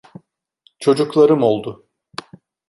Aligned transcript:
Çocuklarım 0.79 1.43
oldu. 1.43 1.87